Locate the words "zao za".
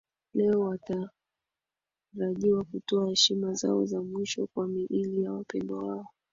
3.53-4.01